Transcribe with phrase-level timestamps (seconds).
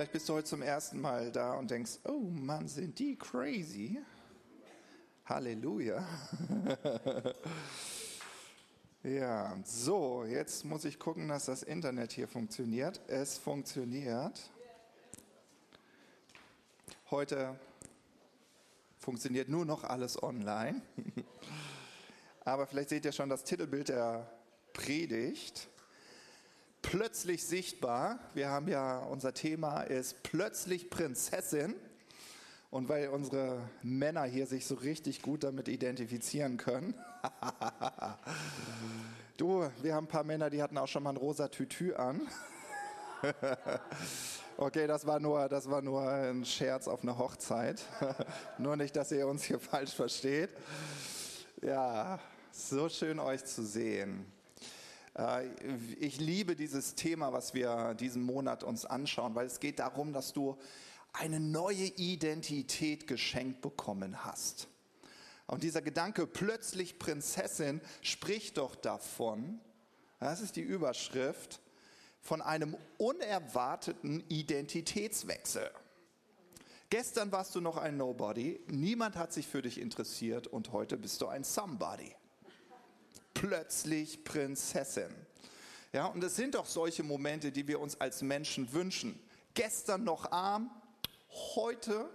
[0.00, 4.00] Vielleicht bist du heute zum ersten Mal da und denkst, oh Mann, sind die crazy.
[5.26, 6.02] Halleluja.
[9.02, 12.98] ja, so, jetzt muss ich gucken, dass das Internet hier funktioniert.
[13.08, 14.40] Es funktioniert.
[17.10, 17.60] Heute
[19.00, 20.80] funktioniert nur noch alles online.
[22.46, 24.26] Aber vielleicht seht ihr schon das Titelbild der
[24.72, 25.68] Predigt
[26.82, 28.18] plötzlich sichtbar.
[28.34, 31.74] Wir haben ja, unser Thema ist plötzlich Prinzessin.
[32.70, 36.94] Und weil unsere Männer hier sich so richtig gut damit identifizieren können.
[39.36, 42.28] du, wir haben ein paar Männer, die hatten auch schon mal ein rosa Tütü an.
[44.56, 47.82] okay, das war nur, das war nur ein Scherz auf eine Hochzeit.
[48.58, 50.50] nur nicht, dass ihr uns hier falsch versteht.
[51.62, 52.20] Ja,
[52.52, 54.30] so schön euch zu sehen.
[55.14, 55.46] Äh,
[55.98, 60.32] ich liebe dieses Thema, was wir diesen Monat uns anschauen, weil es geht darum, dass
[60.32, 60.58] du
[61.12, 64.68] eine neue Identität geschenkt bekommen hast.
[65.46, 69.60] Und dieser Gedanke, plötzlich Prinzessin, spricht doch davon,
[70.20, 71.60] das ist die Überschrift,
[72.20, 75.68] von einem unerwarteten Identitätswechsel.
[76.90, 81.20] Gestern warst du noch ein Nobody, niemand hat sich für dich interessiert und heute bist
[81.22, 82.14] du ein Somebody
[83.40, 85.14] plötzlich Prinzessin.
[85.94, 89.18] Ja, und es sind doch solche Momente, die wir uns als Menschen wünschen.
[89.54, 90.70] Gestern noch arm,
[91.54, 92.10] heute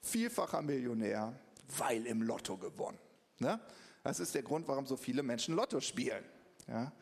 [0.00, 1.38] vielfacher Millionär,
[1.78, 2.98] weil im Lotto gewonnen.
[3.40, 3.60] Ne?
[4.04, 6.24] Das ist der Grund, warum so viele Menschen Lotto spielen.
[6.68, 6.92] Ja?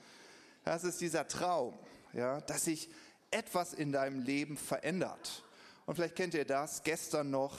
[0.64, 1.78] Das ist dieser Traum,
[2.14, 2.88] ja, dass sich
[3.30, 5.44] etwas in deinem Leben verändert.
[5.84, 7.58] Und vielleicht kennt ihr das, gestern noch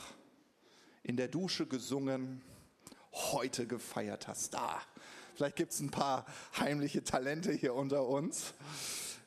[1.03, 2.41] in der Dusche gesungen,
[3.11, 4.81] heute gefeierter Star.
[5.35, 6.25] Vielleicht gibt es ein paar
[6.59, 8.53] heimliche Talente hier unter uns.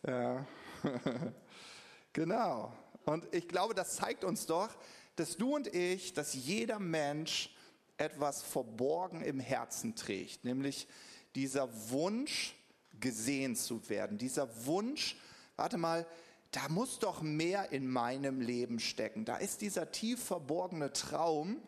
[0.06, 0.47] Ja.
[2.12, 2.72] genau.
[3.05, 4.69] Und ich glaube, das zeigt uns doch,
[5.16, 7.55] dass du und ich, dass jeder Mensch
[7.97, 10.87] etwas verborgen im Herzen trägt, nämlich
[11.34, 12.55] dieser Wunsch,
[12.99, 15.16] gesehen zu werden, dieser Wunsch,
[15.56, 16.06] warte mal,
[16.50, 19.27] da muss doch mehr in meinem Leben stecken.
[19.27, 21.61] Da ist dieser tief verborgene Traum,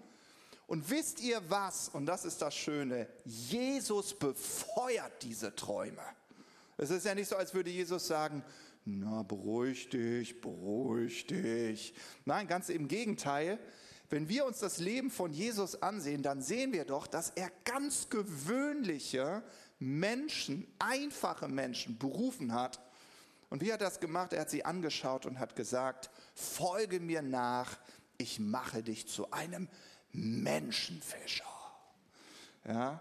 [0.68, 1.88] und wisst ihr was?
[1.88, 3.08] Und das ist das Schöne.
[3.24, 6.02] Jesus befeuert diese Träume.
[6.76, 8.44] Es ist ja nicht so, als würde Jesus sagen,
[8.84, 11.94] na, beruhig dich, beruhig dich.
[12.26, 13.58] Nein, ganz im Gegenteil.
[14.10, 18.10] Wenn wir uns das Leben von Jesus ansehen, dann sehen wir doch, dass er ganz
[18.10, 19.42] gewöhnliche
[19.78, 22.78] Menschen, einfache Menschen berufen hat.
[23.48, 24.34] Und wie hat er das gemacht?
[24.34, 27.78] Er hat sie angeschaut und hat gesagt, folge mir nach,
[28.18, 29.68] ich mache dich zu einem
[30.12, 31.44] Menschenfischer.
[32.66, 33.00] Ja,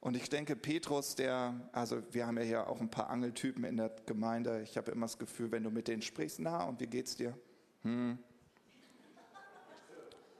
[0.00, 3.76] und ich denke, Petrus, der, also wir haben ja hier auch ein paar Angeltypen in
[3.76, 4.62] der Gemeinde.
[4.62, 7.38] Ich habe immer das Gefühl, wenn du mit denen sprichst, na, und wie geht's dir?
[7.82, 8.18] Hm.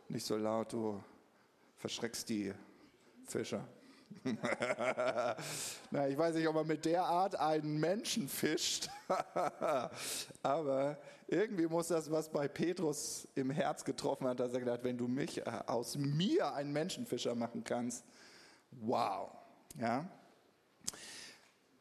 [0.09, 1.03] Nicht so laut, du
[1.77, 2.53] verschreckst die
[3.25, 3.65] Fischer.
[5.91, 8.89] Na, ich weiß nicht, ob man mit der Art einen Menschen fischt,
[10.43, 14.99] aber irgendwie muss das, was bei Petrus im Herz getroffen hat, dass er gedacht, wenn
[14.99, 18.05] du mich äh, aus mir einen Menschenfischer machen kannst,
[18.71, 19.31] wow.
[19.78, 20.09] Ja.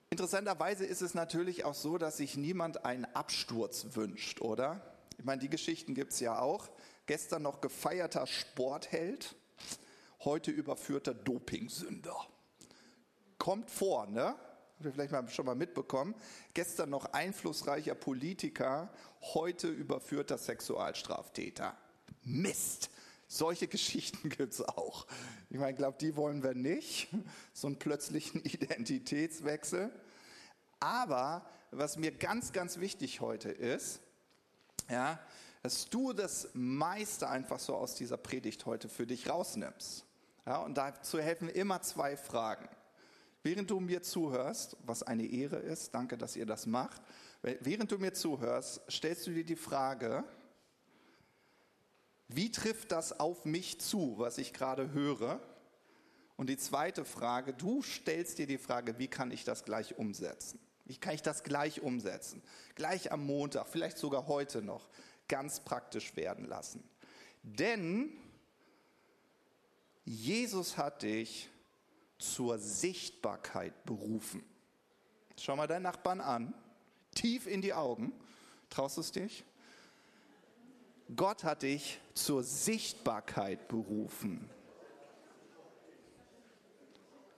[0.09, 4.81] Interessanterweise ist es natürlich auch so, dass sich niemand einen Absturz wünscht, oder?
[5.18, 6.70] Ich meine, die Geschichten gibt es ja auch.
[7.06, 9.36] Gestern noch gefeierter Sportheld,
[10.24, 12.16] heute überführter Dopingsünder.
[13.38, 14.36] Kommt vor, ne?
[14.82, 16.16] Habt ihr vielleicht mal, schon mal mitbekommen.
[16.54, 18.92] Gestern noch einflussreicher Politiker,
[19.34, 21.78] heute überführter Sexualstraftäter.
[22.24, 22.90] Mist!
[23.28, 25.08] Solche Geschichten gibt es auch.
[25.50, 27.09] Ich meine, glaube, die wollen wir nicht.
[27.53, 29.92] So einen plötzlichen Identitätswechsel.
[30.80, 34.02] Aber was mir ganz, ganz wichtig heute ist,
[34.90, 35.20] ja,
[35.64, 40.06] dass du das meiste einfach so aus dieser Predigt heute für dich rausnimmst.
[40.46, 42.67] Ja, und dazu helfen immer zwei Fragen.
[43.43, 47.02] Während du mir zuhörst, was eine Ehre ist, danke, dass ihr das macht,
[47.41, 50.23] während du mir zuhörst, stellst du dir die Frage,
[52.28, 55.40] wie trifft das auf mich zu, was ich gerade höre?
[56.38, 60.59] Und die zweite Frage, du stellst dir die Frage, wie kann ich das gleich umsetzen?
[60.85, 62.41] Wie kann ich das gleich umsetzen?
[62.76, 64.90] Gleich am Montag, vielleicht sogar heute noch,
[65.28, 66.84] ganz praktisch werden lassen.
[67.43, 68.17] Denn
[70.03, 71.50] Jesus hat dich
[72.18, 74.44] zur Sichtbarkeit berufen.
[75.38, 76.53] Schau mal deinen Nachbarn an,
[77.16, 78.14] tief in die Augen.
[78.70, 79.44] Traust du es dich?
[81.16, 84.50] Gott hat dich zur Sichtbarkeit berufen.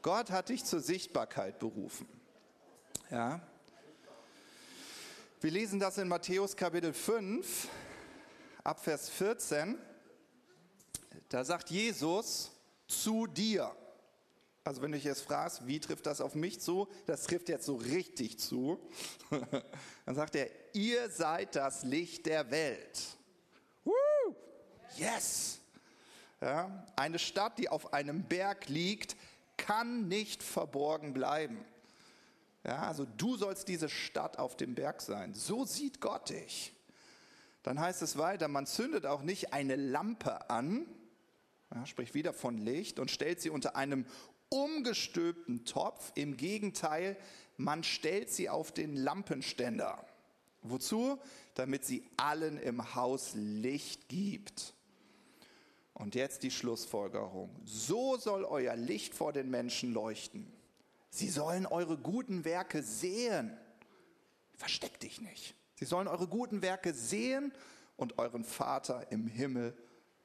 [0.02, 2.08] Gott hat dich zur Sichtbarkeit berufen.
[3.10, 3.42] Ja.
[5.40, 7.68] Wir lesen das in Matthäus Kapitel 5
[8.64, 9.78] ab Vers 14,
[11.30, 12.53] da sagt Jesus
[13.02, 13.76] zu dir.
[14.64, 16.88] Also wenn du dich jetzt fragst, wie trifft das auf mich zu?
[17.06, 18.80] Das trifft jetzt so richtig zu.
[20.06, 23.00] Dann sagt er, ihr seid das Licht der Welt.
[23.84, 24.36] Woo!
[24.96, 25.60] Yes!
[26.40, 29.16] Ja, eine Stadt, die auf einem Berg liegt,
[29.58, 31.64] kann nicht verborgen bleiben.
[32.66, 35.34] Ja, also du sollst diese Stadt auf dem Berg sein.
[35.34, 36.74] So sieht Gott dich.
[37.64, 40.86] Dann heißt es weiter, man zündet auch nicht eine Lampe an,
[41.74, 44.06] ja, spricht wieder von Licht, und stellt sie unter einem
[44.50, 46.12] umgestülpten Topf.
[46.16, 47.18] Im Gegenteil,
[47.58, 50.06] man stellt sie auf den Lampenständer.
[50.62, 51.20] Wozu?
[51.56, 54.74] Damit sie allen im Haus Licht gibt.
[55.94, 57.50] Und jetzt die Schlussfolgerung.
[57.66, 60.52] So soll euer Licht vor den Menschen leuchten.
[61.10, 63.56] Sie sollen eure guten Werke sehen.
[64.56, 65.56] Versteck dich nicht.
[65.76, 67.54] Sie sollen eure guten Werke sehen
[67.98, 69.78] und euren Vater im Himmel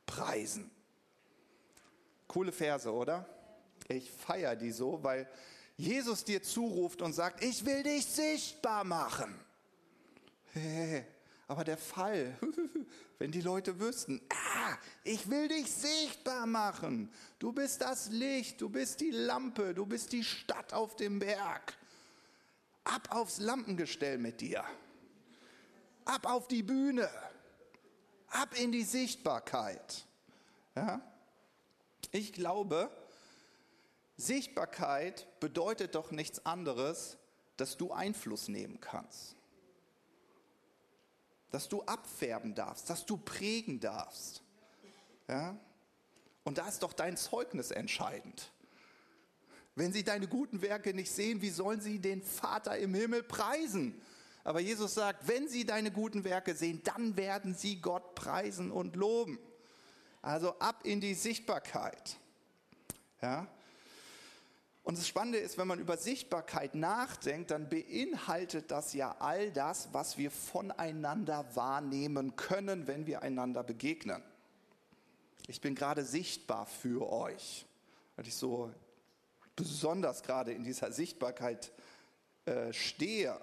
[0.06, 0.70] preisen.
[2.28, 3.26] Coole Verse, oder?
[3.88, 5.26] Ich feiere die so, weil
[5.76, 9.34] Jesus dir zuruft und sagt, ich will dich sichtbar machen.
[11.46, 12.36] Aber der Fall,
[13.19, 17.10] wenn die Leute wüssten, ah, ich will dich sichtbar machen.
[17.38, 21.75] Du bist das Licht, du bist die Lampe, du bist die Stadt auf dem Berg.
[22.84, 24.64] Ab aufs Lampengestell mit dir.
[26.04, 27.08] Ab auf die Bühne.
[28.28, 30.04] Ab in die Sichtbarkeit.
[30.75, 31.00] Ja?
[32.12, 32.90] Ich glaube,
[34.16, 37.18] Sichtbarkeit bedeutet doch nichts anderes,
[37.56, 39.36] dass du Einfluss nehmen kannst.
[41.50, 44.42] Dass du abfärben darfst, dass du prägen darfst.
[45.28, 45.58] Ja?
[46.44, 48.50] Und da ist doch dein Zeugnis entscheidend.
[49.74, 54.00] Wenn sie deine guten Werke nicht sehen, wie sollen sie den Vater im Himmel preisen?
[54.42, 58.96] Aber Jesus sagt, wenn sie deine guten Werke sehen, dann werden sie Gott preisen und
[58.96, 59.38] loben.
[60.22, 62.16] Also ab in die Sichtbarkeit.
[63.22, 63.46] Ja?
[64.82, 69.88] Und das Spannende ist, wenn man über Sichtbarkeit nachdenkt, dann beinhaltet das ja all das,
[69.92, 74.22] was wir voneinander wahrnehmen können, wenn wir einander begegnen.
[75.46, 77.66] Ich bin gerade sichtbar für euch,
[78.16, 78.72] weil ich so
[79.56, 81.70] besonders gerade in dieser Sichtbarkeit
[82.46, 83.38] äh, stehe.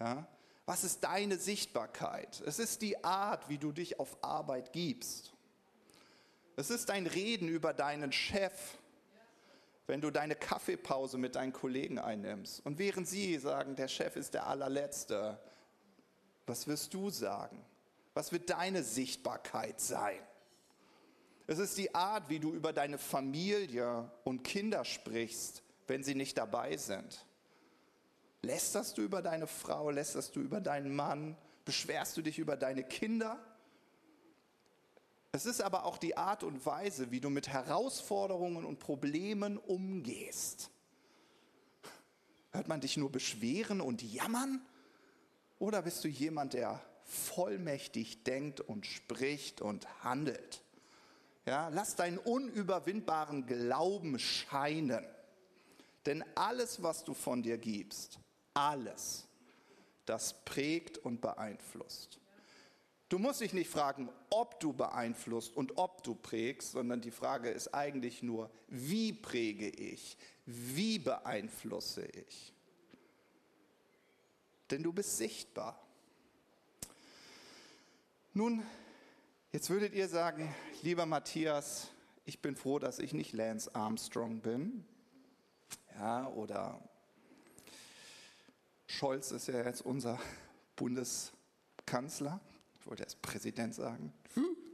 [0.00, 0.26] Ja?
[0.64, 2.40] Was ist deine Sichtbarkeit?
[2.46, 5.31] Es ist die Art, wie du dich auf Arbeit gibst.
[6.56, 8.52] Es ist dein Reden über deinen Chef
[9.86, 14.34] wenn du deine Kaffeepause mit deinen Kollegen einnimmst und während sie sagen, der Chef ist
[14.34, 15.38] der allerletzte,
[16.46, 17.64] was wirst du sagen?
[18.14, 20.18] Was wird deine Sichtbarkeit sein?
[21.46, 26.38] Es ist die Art, wie du über deine Familie und Kinder sprichst, wenn sie nicht
[26.38, 27.26] dabei sind.
[28.42, 32.84] Lästerst du über deine Frau, lästerst du über deinen Mann, beschwerst du dich über deine
[32.84, 33.38] Kinder?
[35.34, 40.68] Es ist aber auch die Art und Weise, wie du mit Herausforderungen und Problemen umgehst.
[42.50, 44.60] Hört man dich nur beschweren und jammern?
[45.58, 50.62] Oder bist du jemand, der vollmächtig denkt und spricht und handelt?
[51.46, 55.06] Ja, lass deinen unüberwindbaren Glauben scheinen.
[56.04, 58.18] Denn alles, was du von dir gibst,
[58.52, 59.26] alles,
[60.04, 62.21] das prägt und beeinflusst.
[63.12, 67.50] Du musst dich nicht fragen, ob du beeinflusst und ob du prägst, sondern die Frage
[67.50, 70.16] ist eigentlich nur, wie präge ich,
[70.46, 72.54] wie beeinflusse ich.
[74.70, 75.78] Denn du bist sichtbar.
[78.32, 78.62] Nun,
[79.50, 81.88] jetzt würdet ihr sagen, lieber Matthias,
[82.24, 84.86] ich bin froh, dass ich nicht Lance Armstrong bin.
[85.98, 86.80] Ja, oder
[88.86, 90.18] Scholz ist ja jetzt unser
[90.76, 92.40] Bundeskanzler
[92.82, 94.12] ich wollte erst Präsident sagen,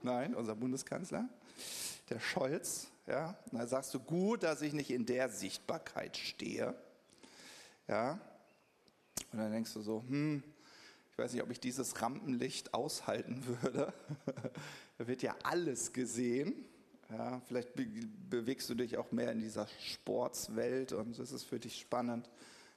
[0.02, 1.28] nein, unser Bundeskanzler,
[2.08, 6.74] der Scholz, ja, da sagst du, gut, dass ich nicht in der Sichtbarkeit stehe,
[7.86, 8.18] ja,
[9.30, 10.42] und dann denkst du so, hm,
[11.12, 13.92] ich weiß nicht, ob ich dieses Rampenlicht aushalten würde.
[14.98, 16.64] da wird ja alles gesehen.
[17.10, 17.86] Ja, vielleicht be
[18.30, 22.30] bewegst du dich auch mehr in dieser Sportswelt und das ist für dich spannend.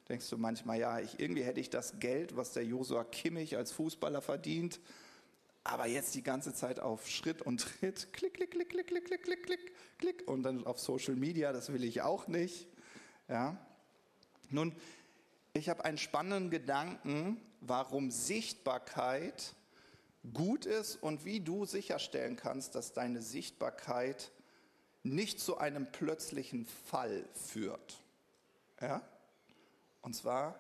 [0.10, 3.72] Denkst du manchmal, ja, ich, irgendwie hätte ich das Geld, was der Josua Kimmich als
[3.72, 4.80] Fußballer verdient,
[5.64, 9.24] aber jetzt die ganze Zeit auf Schritt und Tritt, klick, klick, klick, klick, klick, klick,
[9.24, 12.68] klick, klick, klick und dann auf Social Media, das will ich auch nicht.
[13.28, 13.58] Ja.
[14.50, 14.76] Nun,
[15.54, 19.54] ich habe einen spannenden Gedanken, warum Sichtbarkeit
[20.34, 24.32] gut ist und wie du sicherstellen kannst, dass deine Sichtbarkeit
[25.04, 28.02] nicht zu einem plötzlichen Fall führt.
[28.80, 29.02] Ja?
[30.02, 30.56] Und zwar,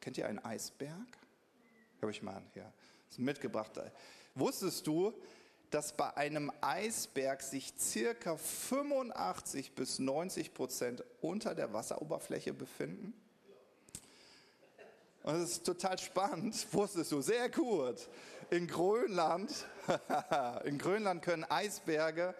[0.00, 1.18] kennt ihr einen Eisberg?
[2.00, 2.72] Habe ich mal hier
[3.18, 3.72] mitgebracht.
[4.34, 5.12] Wusstest du,
[5.70, 13.14] dass bei einem Eisberg sich circa 85 bis 90 Prozent unter der Wasseroberfläche befinden?
[15.22, 18.08] Und das ist total spannend, wusstest du, sehr gut.
[18.50, 19.66] In Grönland,
[20.64, 22.32] in Grönland können Eisberge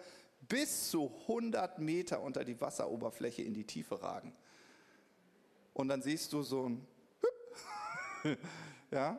[0.47, 4.33] bis zu 100 Meter unter die Wasseroberfläche in die Tiefe ragen.
[5.73, 6.87] Und dann siehst du so ein,
[8.91, 9.17] ja.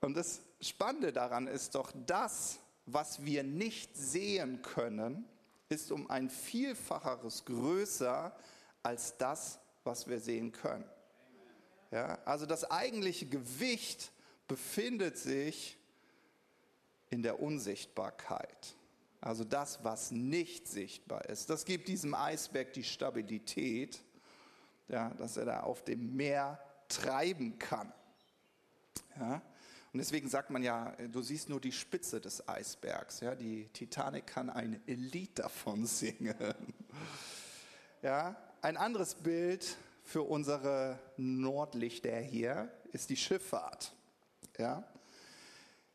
[0.00, 5.24] Und das Spannende daran ist doch, das, was wir nicht sehen können,
[5.68, 8.34] ist um ein Vielfacheres größer
[8.82, 10.88] als das, was wir sehen können.
[11.90, 14.12] Ja, also das eigentliche Gewicht
[14.48, 15.78] befindet sich
[17.10, 18.74] in der Unsichtbarkeit.
[19.20, 21.50] Also das, was nicht sichtbar ist.
[21.50, 24.00] Das gibt diesem Eisberg die Stabilität,
[24.88, 27.92] ja, dass er da auf dem Meer treiben kann.
[29.18, 29.42] Ja?
[29.92, 33.20] Und deswegen sagt man ja, du siehst nur die Spitze des Eisbergs.
[33.20, 33.34] Ja?
[33.34, 36.34] Die Titanic kann ein Lied davon singen.
[38.02, 38.36] Ja?
[38.62, 43.92] Ein anderes Bild für unsere Nordlichter hier ist die Schifffahrt.
[44.58, 44.84] Ja?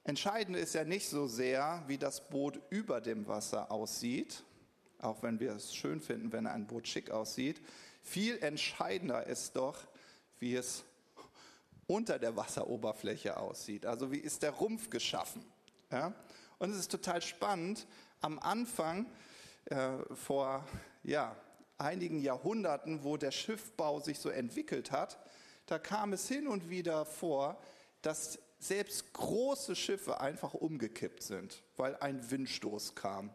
[0.03, 4.43] Entscheidend ist ja nicht so sehr, wie das Boot über dem Wasser aussieht,
[4.99, 7.61] auch wenn wir es schön finden, wenn ein Boot schick aussieht.
[8.03, 9.79] Viel entscheidender ist doch,
[10.39, 10.83] wie es
[11.87, 13.85] unter der Wasseroberfläche aussieht.
[13.85, 15.45] Also wie ist der Rumpf geschaffen?
[15.91, 16.13] Ja?
[16.57, 17.87] Und es ist total spannend.
[18.21, 19.05] Am Anfang,
[19.65, 20.65] äh, vor
[21.03, 21.35] ja,
[21.77, 25.17] einigen Jahrhunderten, wo der Schiffbau sich so entwickelt hat,
[25.65, 27.59] da kam es hin und wieder vor,
[28.01, 33.31] dass selbst große Schiffe einfach umgekippt sind, weil ein Windstoß kam.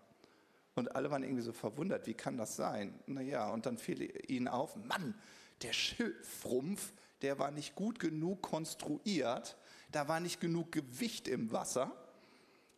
[0.74, 2.98] Und alle waren irgendwie so verwundert, wie kann das sein?
[3.06, 5.14] Naja, und dann fiel ihnen auf, Mann,
[5.62, 6.92] der Schiffrumpf,
[7.22, 9.56] der war nicht gut genug konstruiert,
[9.92, 11.92] da war nicht genug Gewicht im Wasser.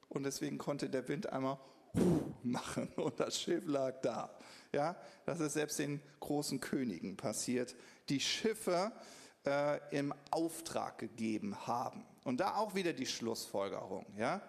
[0.08, 1.58] Und deswegen konnte der Wind einmal
[2.42, 4.34] machen und das Schiff lag da.
[4.72, 4.96] Ja,
[5.26, 7.74] das ist selbst den großen Königen passiert,
[8.08, 8.92] die Schiffe
[9.46, 12.04] äh, im Auftrag gegeben haben.
[12.24, 14.06] Und da auch wieder die Schlussfolgerung.
[14.16, 14.40] Ja,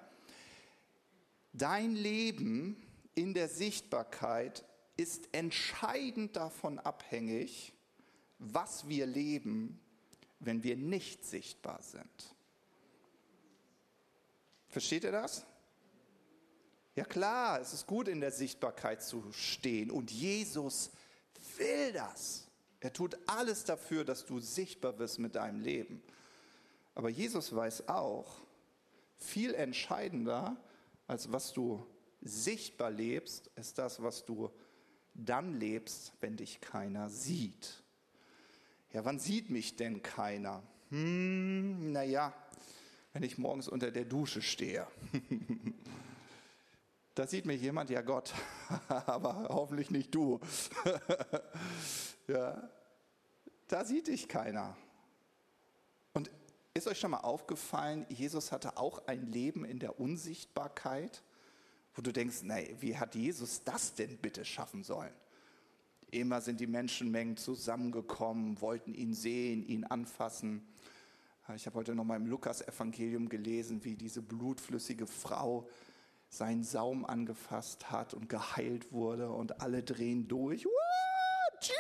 [1.52, 2.78] dein Leben
[3.16, 4.64] in der Sichtbarkeit
[4.98, 7.74] ist entscheidend davon abhängig,
[8.38, 9.80] was wir leben,
[10.46, 12.36] wenn wir nicht sichtbar sind.
[14.68, 15.46] Versteht ihr das?
[16.96, 20.92] Ja klar, es ist gut in der Sichtbarkeit zu stehen und Jesus
[21.58, 22.48] will das.
[22.80, 26.04] Er tut alles dafür, dass du sichtbar wirst mit deinem Leben.
[26.96, 28.42] Aber Jesus weiß auch,
[29.18, 30.58] viel entscheidender
[31.08, 31.86] als was du
[32.22, 34.52] sichtbar lebst, ist das, was du
[35.14, 37.83] dann lebst, wenn dich keiner sieht.
[38.94, 40.62] Ja, wann sieht mich denn keiner?
[40.90, 42.32] Hm, naja,
[43.12, 44.88] wenn ich morgens unter der Dusche stehe.
[47.16, 48.34] Da sieht mich jemand, ja Gott,
[48.88, 50.40] aber hoffentlich nicht du.
[52.28, 52.72] ja,
[53.68, 54.76] da sieht dich keiner.
[56.14, 56.32] Und
[56.74, 61.22] ist euch schon mal aufgefallen, Jesus hatte auch ein Leben in der Unsichtbarkeit,
[61.94, 65.14] wo du denkst, nee, wie hat Jesus das denn bitte schaffen sollen?
[66.14, 70.62] Immer sind die Menschenmengen zusammengekommen, wollten ihn sehen, ihn anfassen.
[71.56, 75.68] Ich habe heute noch mal im Lukas-Evangelium gelesen, wie diese blutflüssige Frau
[76.30, 80.66] seinen Saum angefasst hat und geheilt wurde und alle drehen durch.
[80.66, 81.72] What?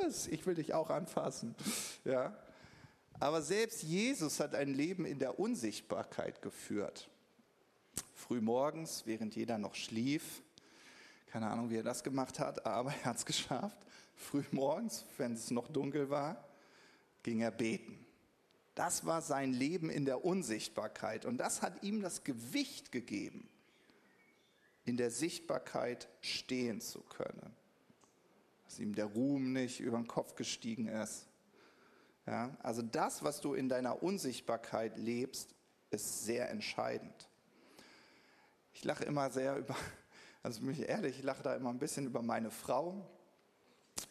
[0.00, 1.56] Jesus, ich will dich auch anfassen.
[2.04, 2.36] Ja.
[3.18, 7.10] Aber selbst Jesus hat ein Leben in der Unsichtbarkeit geführt.
[8.14, 10.42] Frühmorgens, während jeder noch schlief,
[11.36, 13.76] keine Ahnung, wie er das gemacht hat, aber er hat es geschafft.
[14.14, 16.42] Frühmorgens, wenn es noch dunkel war,
[17.22, 18.06] ging er beten.
[18.74, 23.50] Das war sein Leben in der Unsichtbarkeit und das hat ihm das Gewicht gegeben,
[24.86, 27.54] in der Sichtbarkeit stehen zu können.
[28.64, 31.26] Dass ihm der Ruhm nicht über den Kopf gestiegen ist.
[32.24, 35.54] Ja, also das, was du in deiner Unsichtbarkeit lebst,
[35.90, 37.28] ist sehr entscheidend.
[38.72, 39.76] Ich lache immer sehr über,
[40.46, 43.04] also bin ich ehrlich, ich lache da immer ein bisschen über meine Frau.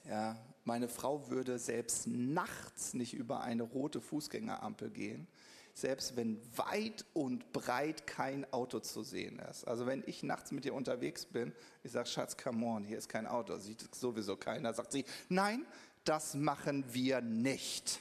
[0.04, 5.30] Ja, meine Frau würde selbst nachts nicht über eine rote Fußgängerampel gehen,
[5.74, 9.66] selbst wenn weit und breit kein Auto zu sehen ist.
[9.66, 13.08] Also wenn ich nachts mit ihr unterwegs bin, ich sage, Schatz, come on, hier ist
[13.08, 15.66] kein Auto, sieht sowieso keiner, sagt sie, nein,
[16.04, 17.98] das machen wir nicht.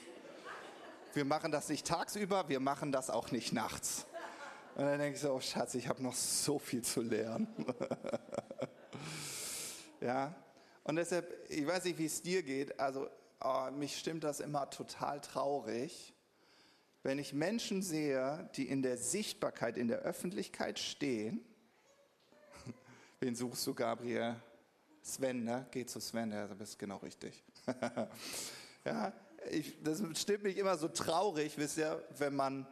[1.12, 4.06] Wir machen das nicht tagsüber, wir machen das auch nicht nachts.
[4.74, 7.46] Und dann denke ich so, oh Schatz, ich habe noch so viel zu lernen.
[10.00, 10.34] ja,
[10.82, 13.08] und deshalb, ich weiß nicht, wie es dir geht, also
[13.40, 16.12] oh, mich stimmt das immer total traurig,
[17.04, 21.44] wenn ich Menschen sehe, die in der Sichtbarkeit, in der Öffentlichkeit stehen.
[23.20, 24.34] Wen suchst du, Gabriel?
[25.02, 25.66] Sven, ne?
[25.70, 27.44] Geh zu Sven, ja, du bist genau richtig.
[28.84, 29.12] ja,
[29.50, 32.66] ich, das stimmt mich immer so traurig, wisst ihr, wenn man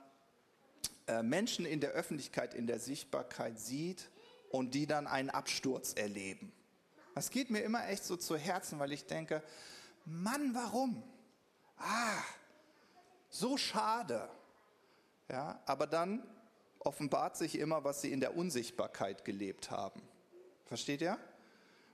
[1.22, 4.10] Menschen in der Öffentlichkeit, in der Sichtbarkeit sieht
[4.50, 6.52] und die dann einen Absturz erleben.
[7.14, 9.42] Das geht mir immer echt so zu Herzen, weil ich denke,
[10.04, 11.02] Mann, warum?
[11.76, 12.22] Ah,
[13.28, 14.28] so schade.
[15.28, 16.22] Ja, aber dann
[16.78, 20.02] offenbart sich immer, was sie in der Unsichtbarkeit gelebt haben.
[20.66, 21.18] Versteht ihr?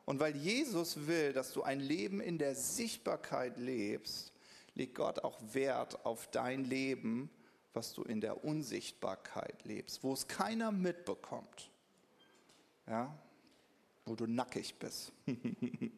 [0.05, 4.33] Und weil Jesus will, dass du ein Leben in der Sichtbarkeit lebst,
[4.75, 7.31] legt Gott auch Wert auf dein Leben,
[7.75, 11.71] was du in der Unsichtbarkeit lebst, wo es keiner mitbekommt.
[12.87, 13.17] Ja?
[14.05, 15.13] Wo du nackig bist.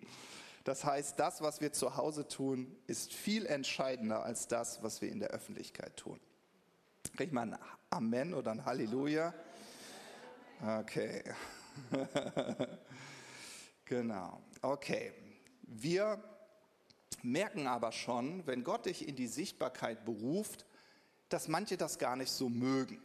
[0.64, 5.10] Das heißt, das, was wir zu Hause tun, ist viel entscheidender als das, was wir
[5.10, 6.20] in der Öffentlichkeit tun.
[7.16, 7.58] Krieg ich mal ein
[7.88, 9.34] Amen oder ein Halleluja?
[10.80, 11.24] Okay.
[13.86, 14.42] genau.
[14.60, 15.12] Okay.
[15.62, 16.22] Wir
[17.22, 20.66] merken aber schon, wenn Gott dich in die Sichtbarkeit beruft,
[21.30, 23.00] dass manche das gar nicht so mögen.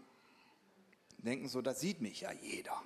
[1.20, 2.80] Denken so, da sieht mich ja jeder.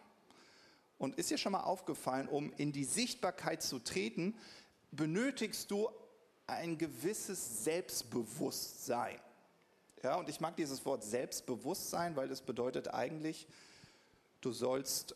[0.97, 4.35] Und ist dir schon mal aufgefallen, um in die Sichtbarkeit zu treten,
[4.91, 5.89] benötigst du
[6.45, 9.19] ein gewisses Selbstbewusstsein.
[10.03, 13.47] Ja, und ich mag dieses Wort Selbstbewusstsein, weil es bedeutet eigentlich,
[14.41, 15.15] du sollst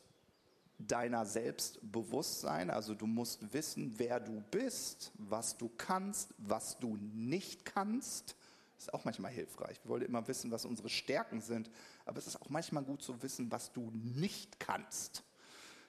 [0.77, 6.77] deiner selbst bewusst sein, also du musst wissen, wer du bist, was du kannst, was
[6.79, 8.35] du nicht kannst.
[8.83, 9.79] Ist auch manchmal hilfreich.
[9.81, 11.71] Wir wollen immer wissen, was unsere Stärken sind,
[12.05, 15.23] aber es ist auch manchmal gut zu wissen, was du nicht kannst.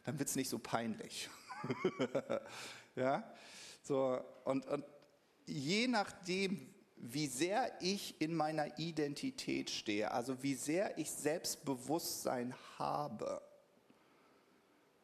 [0.05, 1.29] Dann wird es nicht so peinlich.
[2.95, 3.29] ja,
[3.83, 4.85] so und, und
[5.45, 13.43] je nachdem, wie sehr ich in meiner Identität stehe, also wie sehr ich Selbstbewusstsein habe,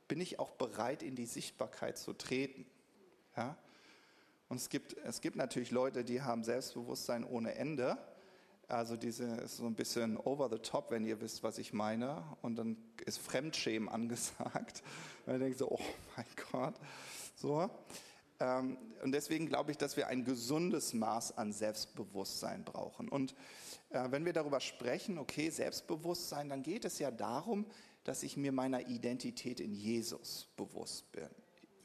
[0.07, 2.67] bin ich auch bereit, in die Sichtbarkeit zu treten.
[3.37, 3.59] Ja?
[4.51, 7.97] Und es gibt, es gibt natürlich Leute, die haben Selbstbewusstsein ohne Ende.
[8.67, 12.25] Also diese ist so ein bisschen over the top, wenn ihr wisst, was ich meine.
[12.43, 14.83] Und dann ist Fremdschämen angesagt.
[15.27, 15.79] Und dann denkt so, oh
[16.17, 16.75] mein Gott.
[17.37, 17.71] So.
[18.41, 23.09] Ähm, und deswegen glaube ich, dass wir ein gesundes Maß an Selbstbewusstsein brauchen.
[23.09, 23.37] Und
[23.91, 27.67] äh, wenn wir darüber sprechen, okay, Selbstbewusstsein, dann geht es ja darum,
[28.03, 31.29] dass ich mir meiner Identität in Jesus bewusst bin.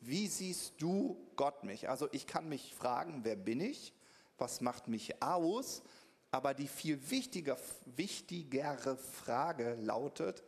[0.06, 1.90] Wie siehst du Gott mich?
[1.90, 3.92] Also ich kann mich fragen, wer bin ich?
[4.38, 5.82] Was macht mich aus?
[6.30, 10.44] Aber die viel wichtiger, wichtigere Frage lautet,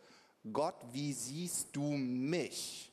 [0.54, 2.92] Gott, wie siehst du mich?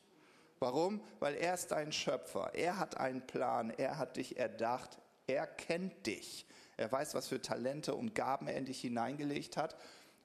[0.59, 1.03] Warum?
[1.21, 2.55] Weil er ist dein Schöpfer.
[2.55, 3.69] Er hat einen Plan.
[3.71, 4.99] Er hat dich erdacht.
[5.27, 6.47] Er kennt dich.
[6.79, 9.77] Er weiß, was für Talente und Gaben er in dich hineingelegt hat.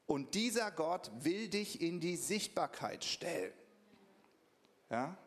[0.07, 3.53] Und dieser Gott will dich in die Sichtbarkeit stellen.
[4.89, 5.17] Ja?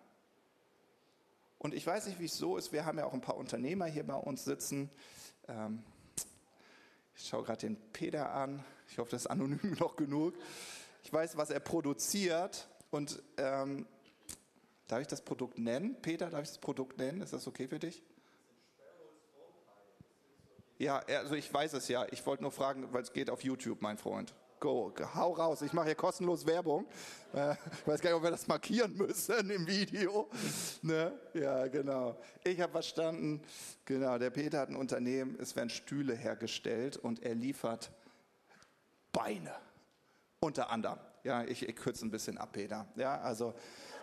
[1.62, 2.72] Und ich weiß nicht, wie es so ist.
[2.72, 4.90] Wir haben ja auch ein paar Unternehmer hier bei uns sitzen.
[5.46, 5.84] Ähm,
[7.14, 8.64] ich schaue gerade den Peter an.
[8.88, 10.34] Ich hoffe, das ist anonym noch genug.
[11.04, 12.68] Ich weiß, was er produziert.
[12.90, 13.86] Und ähm,
[14.88, 15.94] darf ich das Produkt nennen?
[16.02, 17.20] Peter, darf ich das Produkt nennen?
[17.20, 18.02] Ist das okay für dich?
[20.78, 22.08] Ja, also ich weiß es ja.
[22.10, 24.34] Ich wollte nur fragen, weil es geht auf YouTube, mein Freund.
[24.62, 25.60] Go, hau raus.
[25.62, 26.86] Ich mache hier kostenlos Werbung.
[27.34, 30.30] Äh, ich weiß gar nicht, ob wir das markieren müssen im Video.
[30.82, 31.18] Ne?
[31.34, 32.16] Ja, genau.
[32.44, 33.42] Ich habe verstanden,
[33.84, 37.90] genau, der Peter hat ein Unternehmen, es werden Stühle hergestellt und er liefert
[39.10, 39.52] Beine.
[40.38, 41.00] Unter anderem.
[41.24, 42.86] Ja, ich, ich kürze ein bisschen ab, Peter.
[42.94, 43.54] Ja, also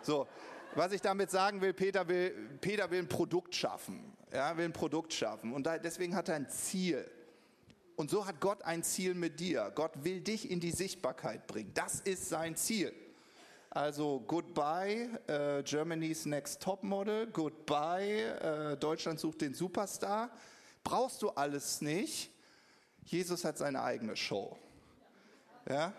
[0.02, 0.26] so.
[0.74, 4.14] Was ich damit sagen will, Peter will, Peter will ein Produkt schaffen.
[4.30, 5.54] Ja, will ein Produkt schaffen.
[5.54, 7.10] Und da, deswegen hat er ein Ziel.
[8.00, 9.70] Und so hat Gott ein Ziel mit dir.
[9.74, 11.70] Gott will dich in die Sichtbarkeit bringen.
[11.74, 12.94] Das ist sein Ziel.
[13.68, 20.30] Also goodbye uh, Germany's Next Top Model, goodbye uh, Deutschland sucht den Superstar.
[20.82, 22.30] Brauchst du alles nicht.
[23.04, 24.56] Jesus hat seine eigene Show.
[25.68, 25.92] Ja?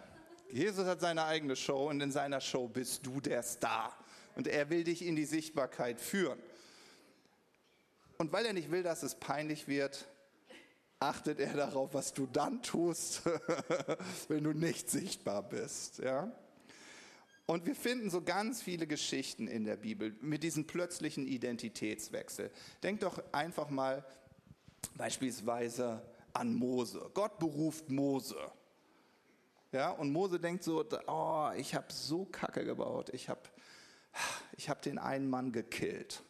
[0.50, 3.96] Jesus hat seine eigene Show und in seiner Show bist du der Star.
[4.36, 6.40] Und er will dich in die Sichtbarkeit führen.
[8.18, 10.08] Und weil er nicht will, dass es peinlich wird,
[11.02, 13.24] achtet er darauf, was du dann tust,
[14.28, 16.00] wenn du nicht sichtbar bist.
[16.00, 16.32] Ja?
[17.48, 22.52] Und wir finden so ganz viele Geschichten in der Bibel mit diesem plötzlichen Identitätswechsel.
[22.84, 24.06] Denk doch einfach mal
[24.96, 26.02] beispielsweise
[26.34, 27.10] an Mose.
[27.14, 28.38] Gott beruft Mose.
[29.72, 33.42] Ja, und Mose denkt so, oh, ich habe so Kacke gebaut, ich habe
[34.58, 36.22] ich hab den einen Mann gekillt.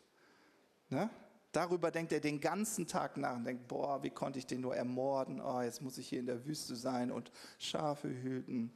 [0.89, 1.09] Ne?
[1.51, 4.75] Darüber denkt er den ganzen Tag nach und denkt, boah, wie konnte ich den nur
[4.75, 5.41] ermorden?
[5.41, 8.71] Oh, jetzt muss ich hier in der Wüste sein und Schafe hüten.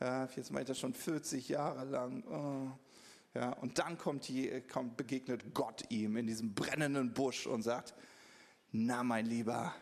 [0.00, 2.24] Ja, jetzt mache ich das schon 40 Jahre lang.
[2.24, 2.78] Oh.
[3.38, 7.94] Ja, und dann kommt, die, kommt, begegnet Gott ihm in diesem brennenden Busch und sagt,
[8.72, 9.74] na mein Lieber,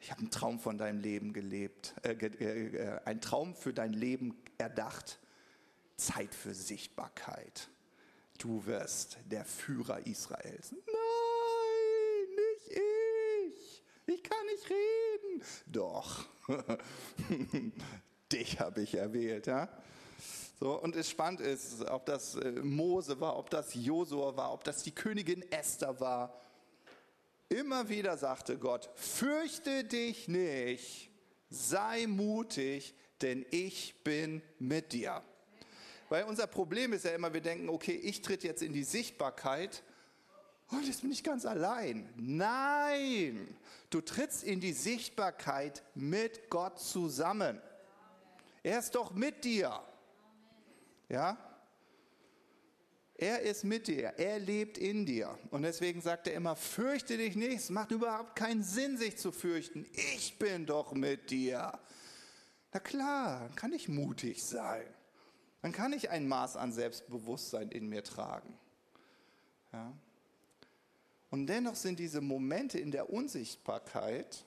[0.00, 3.92] ich habe einen Traum von deinem Leben gelebt, äh, äh, äh, einen Traum für dein
[3.92, 5.18] Leben erdacht.
[5.96, 7.68] Zeit für Sichtbarkeit.
[8.38, 10.72] Du wirst der Führer Israels.
[10.72, 10.84] Nein,
[12.36, 12.76] nicht
[14.06, 14.22] ich.
[14.22, 15.42] Kann nicht reden.
[15.66, 16.24] Doch.
[18.32, 19.68] Dich habe ich erwählt, ja?
[20.60, 24.64] So, und es spannend ist, ob das äh, Mose war, ob das Josua war, ob
[24.64, 26.40] das die Königin Esther war.
[27.48, 31.10] Immer wieder sagte Gott, fürchte dich nicht,
[31.50, 35.22] sei mutig, denn ich bin mit dir.
[36.08, 39.82] Weil unser Problem ist ja immer, wir denken, okay, ich tritt jetzt in die Sichtbarkeit
[40.68, 42.08] und jetzt bin ich ganz allein.
[42.16, 43.56] Nein,
[43.90, 47.60] du trittst in die Sichtbarkeit mit Gott zusammen.
[48.62, 49.80] Er ist doch mit dir.
[51.08, 51.36] Ja?
[53.16, 55.38] Er ist mit dir, er lebt in dir.
[55.50, 59.30] Und deswegen sagt er immer, fürchte dich nicht, es macht überhaupt keinen Sinn, sich zu
[59.30, 59.86] fürchten.
[59.92, 61.78] Ich bin doch mit dir.
[62.72, 64.84] Na klar, dann kann ich mutig sein.
[65.62, 68.58] Dann kann ich ein Maß an Selbstbewusstsein in mir tragen.
[69.72, 69.92] Ja?
[71.34, 74.44] Und dennoch sind diese Momente in der Unsichtbarkeit,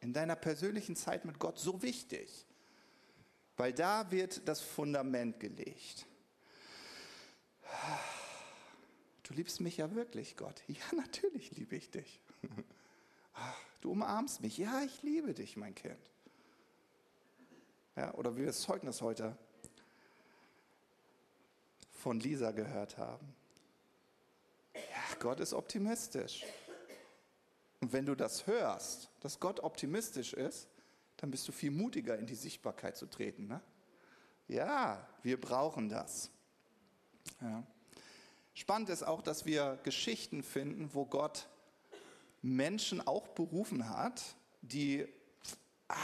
[0.00, 2.46] in deiner persönlichen Zeit mit Gott so wichtig,
[3.56, 6.04] weil da wird das Fundament gelegt.
[9.22, 10.64] Du liebst mich ja wirklich, Gott.
[10.66, 12.20] Ja, natürlich liebe ich dich.
[13.80, 14.58] Du umarmst mich.
[14.58, 16.10] Ja, ich liebe dich, mein Kind.
[17.94, 19.38] Ja, oder wie wir das Zeugnis heute
[21.92, 23.32] von Lisa gehört haben.
[25.20, 26.44] Gott ist optimistisch.
[27.80, 30.68] Und wenn du das hörst, dass Gott optimistisch ist,
[31.18, 33.46] dann bist du viel mutiger in die Sichtbarkeit zu treten.
[33.46, 33.60] Ne?
[34.48, 36.30] Ja, wir brauchen das.
[37.40, 37.62] Ja.
[38.54, 41.48] Spannend ist auch, dass wir Geschichten finden, wo Gott
[42.42, 44.22] Menschen auch berufen hat,
[44.62, 45.06] die,
[45.88, 45.96] ah,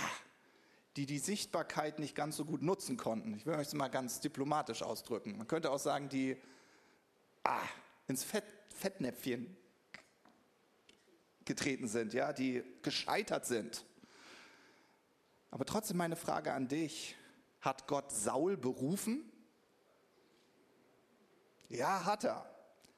[0.97, 3.35] die die Sichtbarkeit nicht ganz so gut nutzen konnten.
[3.35, 5.39] Ich will euch das mal ganz diplomatisch ausdrücken.
[5.39, 6.37] Man könnte auch sagen, die
[7.45, 7.59] ah,
[8.13, 8.45] ins Fett,
[8.75, 9.57] Fettnäpfchen
[11.47, 13.87] getreten sind, ja, die gescheitert sind.
[15.51, 17.17] Aber trotzdem meine Frage an dich,
[17.63, 19.25] hat Gott Saul berufen?
[21.71, 22.47] Ja, hat er.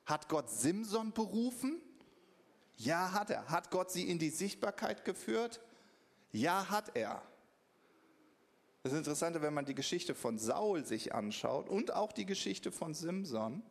[0.05, 1.81] Hat Gott Simson berufen?
[2.77, 3.49] Ja, hat er.
[3.49, 5.61] Hat Gott sie in die Sichtbarkeit geführt?
[6.33, 7.23] Ja, hat er.
[8.83, 12.95] Das Interessante, wenn man die Geschichte von Saul sich anschaut und auch die Geschichte von
[12.95, 13.63] Simson,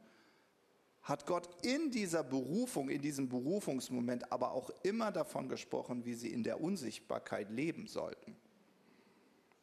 [1.03, 6.31] hat Gott in dieser Berufung, in diesem Berufungsmoment aber auch immer davon gesprochen, wie sie
[6.31, 8.37] in der Unsichtbarkeit leben sollten.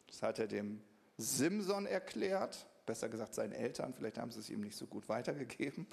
[0.06, 0.82] Das hat er dem
[1.16, 5.86] Simson erklärt, besser gesagt seinen Eltern, vielleicht haben sie es ihm nicht so gut weitergegeben.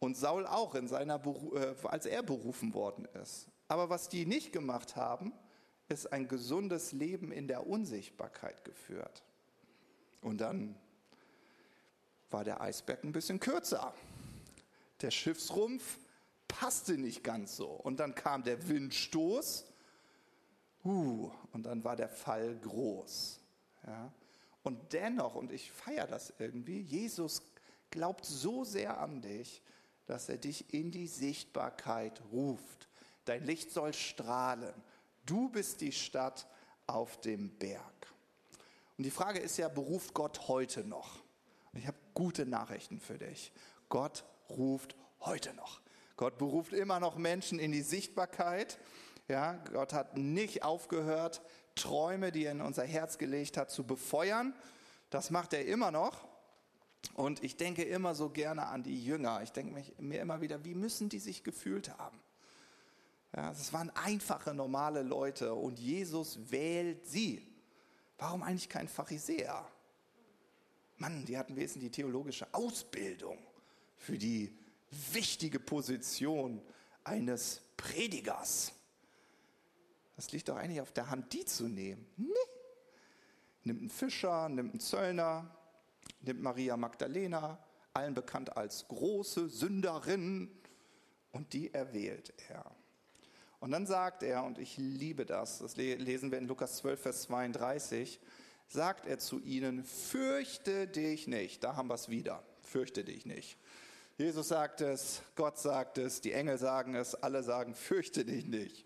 [0.00, 1.20] Und Saul auch, in seiner
[1.54, 3.48] äh, als er berufen worden ist.
[3.68, 5.32] Aber was die nicht gemacht haben,
[5.88, 9.22] ist ein gesundes Leben in der Unsichtbarkeit geführt.
[10.20, 10.74] Und dann
[12.30, 13.94] war der Eisberg ein bisschen kürzer.
[15.00, 15.98] Der Schiffsrumpf
[16.48, 17.68] passte nicht ganz so.
[17.68, 19.66] Und dann kam der Windstoß.
[20.84, 23.38] Uh, und dann war der Fall groß.
[23.86, 24.12] Ja.
[24.62, 27.42] Und dennoch, und ich feiere das irgendwie, Jesus
[27.90, 29.62] glaubt so sehr an dich,
[30.06, 32.88] dass er dich in die Sichtbarkeit ruft.
[33.24, 34.74] Dein Licht soll strahlen.
[35.26, 36.46] Du bist die Stadt
[36.86, 38.06] auf dem Berg.
[38.96, 41.20] Und die Frage ist ja, beruft Gott heute noch?
[41.72, 43.52] Ich habe gute Nachrichten für dich.
[43.88, 45.80] Gott ruft heute noch.
[46.16, 48.78] Gott beruft immer noch Menschen in die Sichtbarkeit.
[49.28, 51.40] Ja, Gott hat nicht aufgehört,
[51.76, 54.54] Träume, die er in unser Herz gelegt hat, zu befeuern.
[55.08, 56.28] Das macht er immer noch.
[57.14, 59.42] Und ich denke immer so gerne an die Jünger.
[59.42, 62.20] Ich denke mir immer wieder, wie müssen die sich gefühlt haben?
[63.34, 67.46] Ja, das waren einfache, normale Leute und Jesus wählt sie.
[68.18, 69.66] Warum eigentlich kein Pharisäer?
[70.96, 73.38] Mann, die hatten wesentlich die theologische Ausbildung
[74.00, 74.58] für die
[75.12, 76.60] wichtige Position
[77.04, 78.72] eines Predigers.
[80.16, 82.06] Das liegt doch eigentlich auf der Hand, die zu nehmen.
[82.16, 82.26] Nee.
[83.62, 85.54] Nimmt einen Fischer, nimmt einen Zöllner,
[86.22, 90.50] nimmt Maria Magdalena, allen bekannt als große Sünderin,
[91.32, 92.64] und die erwählt er.
[93.60, 97.22] Und dann sagt er, und ich liebe das, das lesen wir in Lukas 12, Vers
[97.22, 98.18] 32,
[98.66, 101.62] sagt er zu ihnen, fürchte dich nicht.
[101.62, 103.58] Da haben wir es wieder, fürchte dich nicht.
[104.20, 108.84] Jesus sagt es, Gott sagt es, die Engel sagen es, alle sagen, fürchte dich nicht.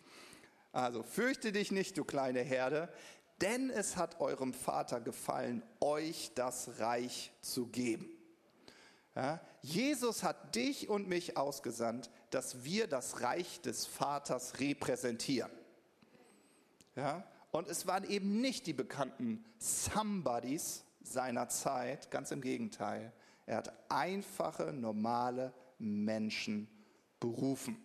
[0.70, 2.88] Also fürchte dich nicht, du kleine Herde,
[3.40, 8.08] denn es hat eurem Vater gefallen, euch das Reich zu geben.
[9.16, 15.50] Ja, Jesus hat dich und mich ausgesandt, dass wir das Reich des Vaters repräsentieren.
[16.94, 23.12] Ja, und es waren eben nicht die bekannten Somebodies seiner Zeit, ganz im Gegenteil.
[23.46, 26.68] Er hat einfache, normale Menschen
[27.20, 27.76] berufen.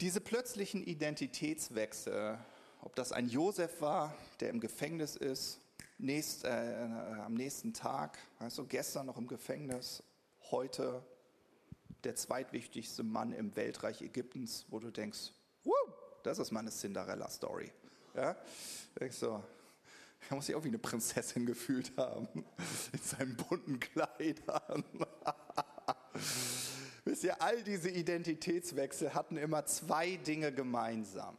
[0.00, 2.36] Diese plötzlichen Identitätswechsel,
[2.80, 5.60] ob das ein Josef war, der im Gefängnis ist,
[5.98, 6.88] nächst, äh,
[7.24, 8.18] am nächsten Tag,
[8.58, 10.02] du, gestern noch im Gefängnis,
[10.50, 11.04] heute
[12.02, 15.72] der zweitwichtigste Mann im Weltreich Ägyptens, wo du denkst, Woo,
[16.24, 17.70] das ist meine Cinderella-Story.
[18.14, 18.36] Ja?
[18.98, 19.42] Denkst so,
[20.30, 22.28] er muss sich auch wie eine Prinzessin gefühlt haben,
[22.92, 24.84] in seinen bunten Kleidern.
[27.04, 31.36] Wisst ihr, all diese Identitätswechsel hatten immer zwei Dinge gemeinsam.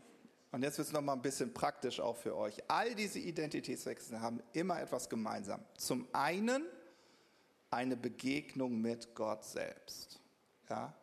[0.52, 2.62] Und jetzt wird es nochmal ein bisschen praktisch auch für euch.
[2.68, 5.64] All diese Identitätswechsel haben immer etwas gemeinsam.
[5.78, 6.64] Zum einen
[7.72, 10.20] eine Begegnung mit Gott selbst.
[10.70, 10.94] Ja?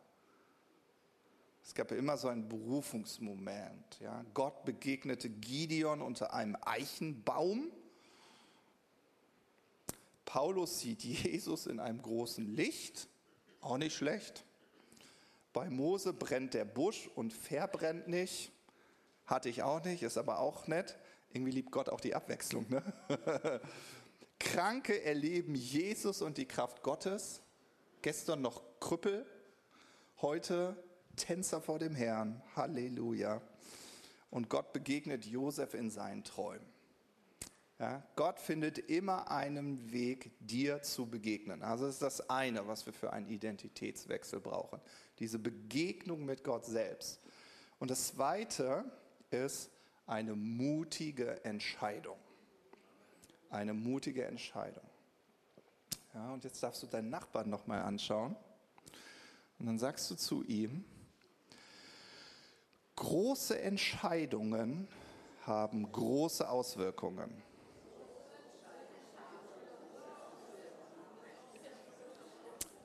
[1.71, 4.01] Es gab ja immer so einen Berufungsmoment.
[4.01, 4.25] Ja?
[4.33, 7.71] Gott begegnete Gideon unter einem Eichenbaum.
[10.25, 13.07] Paulus sieht Jesus in einem großen Licht.
[13.61, 14.43] Auch nicht schlecht.
[15.53, 18.51] Bei Mose brennt der Busch und verbrennt nicht.
[19.25, 20.97] Hatte ich auch nicht, ist aber auch nett.
[21.31, 22.65] Irgendwie liebt Gott auch die Abwechslung.
[22.67, 22.83] Ne?
[24.39, 27.39] Kranke erleben Jesus und die Kraft Gottes.
[28.01, 29.25] Gestern noch Krüppel,
[30.21, 30.75] heute
[31.15, 32.41] Tänzer vor dem Herrn.
[32.55, 33.41] Halleluja.
[34.29, 36.65] Und Gott begegnet Josef in seinen Träumen.
[37.79, 41.63] Ja, Gott findet immer einen Weg, dir zu begegnen.
[41.63, 44.79] Also das ist das eine, was wir für einen Identitätswechsel brauchen.
[45.17, 47.19] Diese Begegnung mit Gott selbst.
[47.79, 48.85] Und das zweite
[49.31, 49.71] ist
[50.05, 52.17] eine mutige Entscheidung.
[53.49, 54.85] Eine mutige Entscheidung.
[56.13, 58.35] Ja, und jetzt darfst du deinen Nachbarn nochmal anschauen.
[59.57, 60.85] Und dann sagst du zu ihm,
[62.95, 64.87] große Entscheidungen
[65.45, 67.43] haben große Auswirkungen.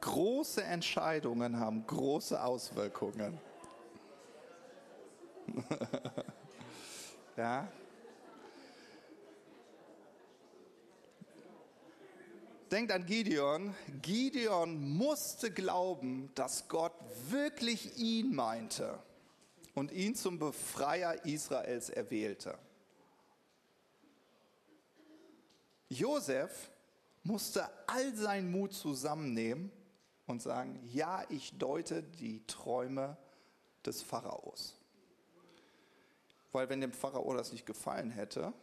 [0.00, 3.38] Große Entscheidungen haben große Auswirkungen.
[7.36, 7.68] ja.
[12.70, 13.74] Denkt an Gideon.
[14.02, 16.94] Gideon musste glauben, dass Gott
[17.28, 18.98] wirklich ihn meinte
[19.76, 22.58] und ihn zum Befreier Israels erwählte.
[25.90, 26.70] Josef
[27.22, 29.70] musste all seinen Mut zusammennehmen
[30.26, 33.18] und sagen, ja, ich deute die Träume
[33.84, 34.74] des Pharaos.
[36.52, 38.54] Weil wenn dem Pharao das nicht gefallen hätte,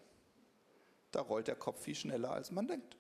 [1.12, 2.98] da rollt der Kopf viel schneller, als man denkt.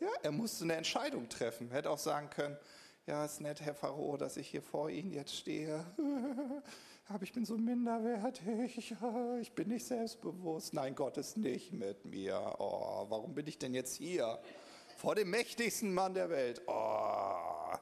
[0.00, 1.70] Ja, er musste eine Entscheidung treffen.
[1.70, 2.58] Hätte auch sagen können,
[3.06, 5.84] ja, ist nett, Herr Pharao, dass ich hier vor Ihnen jetzt stehe.
[7.08, 8.94] Aber ich bin so minderwertig,
[9.40, 10.72] ich bin nicht selbstbewusst.
[10.72, 12.56] Nein, Gott ist nicht mit mir.
[12.58, 14.40] Oh, warum bin ich denn jetzt hier?
[15.04, 16.62] vor dem mächtigsten Mann der Welt.
[16.66, 17.74] Oh.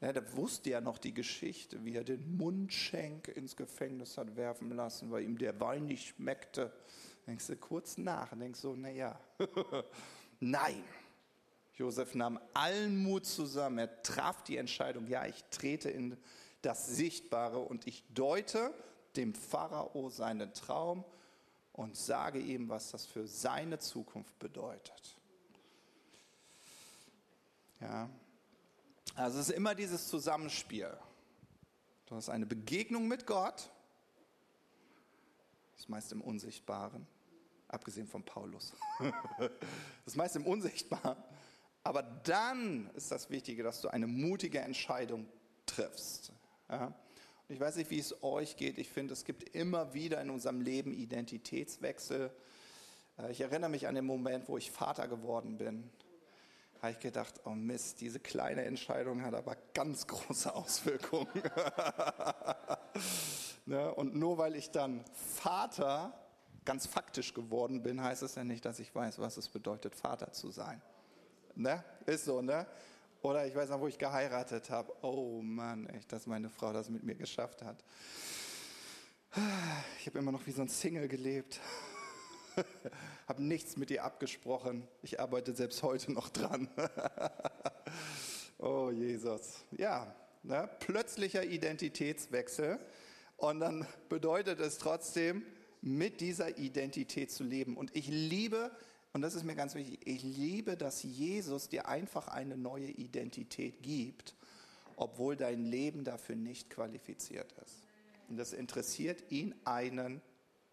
[0.00, 4.70] Ja, der wusste ja noch die Geschichte, wie er den Mundschenk ins Gefängnis hat werfen
[4.70, 6.72] lassen, weil ihm der Wein nicht schmeckte.
[7.26, 9.18] Denkst du kurz nach und denkst so, naja,
[10.40, 10.82] nein.
[11.76, 16.16] Josef nahm allen Mut zusammen, er traf die Entscheidung, ja, ich trete in
[16.62, 18.72] das Sichtbare und ich deute
[19.16, 21.04] dem Pharao seinen Traum
[21.72, 25.16] und sage ihm, was das für seine Zukunft bedeutet.
[27.80, 28.08] Ja.
[29.16, 30.96] Also es ist immer dieses Zusammenspiel.
[32.06, 33.70] Du hast eine Begegnung mit Gott,
[35.76, 37.06] das meist im Unsichtbaren,
[37.68, 38.72] abgesehen von Paulus.
[40.04, 41.16] das meist im Unsichtbaren.
[41.84, 45.28] Aber dann ist das Wichtige, dass du eine mutige Entscheidung
[45.66, 46.32] triffst.
[46.68, 46.86] Ja?
[46.86, 48.78] Und ich weiß nicht, wie es euch geht.
[48.78, 52.30] Ich finde, es gibt immer wieder in unserem Leben Identitätswechsel.
[53.18, 55.90] Äh, ich erinnere mich an den Moment, wo ich Vater geworden bin
[56.84, 61.28] habe ich gedacht, oh Mist, diese kleine Entscheidung hat aber ganz große Auswirkungen.
[63.64, 63.94] ne?
[63.94, 66.12] Und nur weil ich dann Vater
[66.66, 70.32] ganz faktisch geworden bin, heißt es ja nicht, dass ich weiß, was es bedeutet, Vater
[70.32, 70.82] zu sein.
[71.56, 71.84] Ne?
[72.06, 72.66] Ist so, ne?
[73.22, 74.92] Oder ich weiß noch, wo ich geheiratet habe.
[75.02, 77.82] Oh Mann, echt, dass meine Frau das mit mir geschafft hat.
[79.98, 81.60] Ich habe immer noch wie so ein Single gelebt.
[83.26, 84.86] Habe nichts mit dir abgesprochen.
[85.02, 86.68] Ich arbeite selbst heute noch dran.
[88.58, 89.64] oh Jesus.
[89.72, 90.14] Ja,
[90.44, 90.70] ne?
[90.78, 92.78] plötzlicher Identitätswechsel.
[93.38, 95.44] Und dann bedeutet es trotzdem,
[95.80, 97.76] mit dieser Identität zu leben.
[97.76, 98.70] Und ich liebe,
[99.14, 103.80] und das ist mir ganz wichtig, ich liebe, dass Jesus dir einfach eine neue Identität
[103.80, 104.34] gibt,
[104.96, 107.76] obwohl dein Leben dafür nicht qualifiziert ist.
[108.28, 110.20] Und das interessiert ihn einen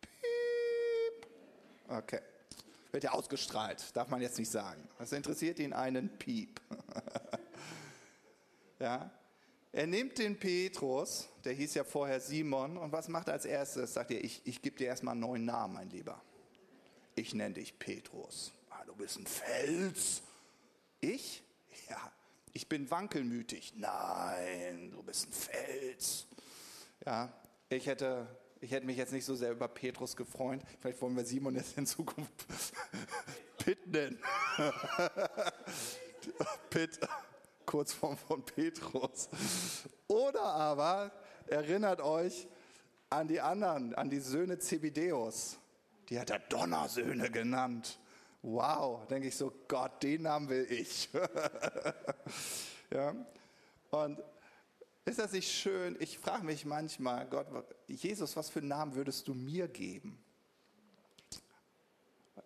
[0.01, 1.27] Piep.
[1.87, 2.21] Okay.
[2.91, 4.89] Wird ja ausgestrahlt, darf man jetzt nicht sagen.
[4.97, 6.59] Das interessiert ihn einen Piep.
[8.79, 9.11] ja.
[9.71, 13.93] Er nimmt den Petrus, der hieß ja vorher Simon, und was macht er als erstes?
[13.93, 16.19] Sagt er, ich, ich gebe dir erstmal einen neuen Namen, mein Lieber.
[17.15, 18.53] Ich nenne dich Petrus.
[18.69, 20.21] Ah, du bist ein Fels.
[20.99, 21.43] Ich?
[21.89, 22.11] Ja,
[22.53, 23.73] ich bin wankelmütig.
[23.75, 26.25] Nein, du bist ein Fels.
[27.05, 27.33] Ja,
[27.69, 28.27] ich hätte,
[28.61, 30.61] ich hätte mich jetzt nicht so sehr über Petrus gefreut.
[30.79, 32.45] Vielleicht wollen wir Simon jetzt in Zukunft
[33.57, 34.19] Pitt nennen.
[36.69, 36.99] Pitt.
[37.65, 39.29] Kurzform von Petrus.
[40.07, 41.11] Oder aber
[41.47, 42.47] erinnert euch
[43.09, 45.57] an die anderen, an die Söhne Zebedeus.
[46.11, 47.97] Die hat er Donnersöhne genannt.
[48.43, 51.09] Wow, denke ich so, Gott, den Namen will ich.
[52.91, 53.15] ja.
[53.89, 54.21] Und
[55.05, 55.97] ist das nicht schön?
[55.99, 57.47] Ich frage mich manchmal, Gott,
[57.87, 60.23] Jesus, was für einen Namen würdest du mir geben?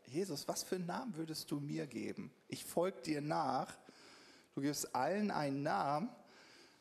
[0.05, 2.31] Jesus, was für einen Namen würdest du mir geben?
[2.47, 3.75] Ich folge dir nach
[4.55, 6.09] Du gibst allen einen Namen.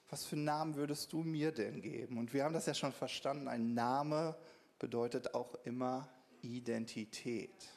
[0.09, 2.19] Was für einen Namen würdest du mir denn geben?
[2.19, 3.49] Und wir haben das ja schon verstanden.
[3.49, 4.37] Ein Name
[4.79, 6.09] bedeutet auch immer
[6.45, 7.69] Identität.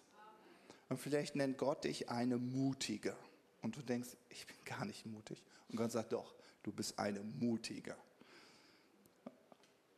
[0.89, 3.15] Und vielleicht nennt Gott dich eine Mutige.
[3.61, 5.43] Und du denkst, ich bin gar nicht mutig.
[5.69, 7.95] Und Gott sagt, doch, du bist eine Mutige.